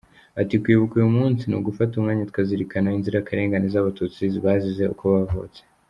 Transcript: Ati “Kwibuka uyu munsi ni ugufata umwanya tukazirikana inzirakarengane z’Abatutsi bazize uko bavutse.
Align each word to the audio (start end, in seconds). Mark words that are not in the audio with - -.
Ati 0.41 0.55
“Kwibuka 0.61 0.93
uyu 0.99 1.15
munsi 1.17 1.43
ni 1.45 1.55
ugufata 1.59 1.91
umwanya 1.95 2.27
tukazirikana 2.29 2.95
inzirakarengane 2.97 3.67
z’Abatutsi 3.73 4.23
bazize 4.43 4.83
uko 4.95 5.05
bavutse. 5.15 5.59